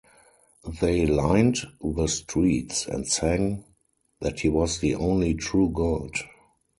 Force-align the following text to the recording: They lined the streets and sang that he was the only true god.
They 0.79 1.05
lined 1.05 1.57
the 1.79 2.07
streets 2.07 2.87
and 2.87 3.07
sang 3.07 3.65
that 4.19 4.39
he 4.39 4.49
was 4.49 4.79
the 4.79 4.95
only 4.95 5.35
true 5.35 5.69
god. 5.69 6.15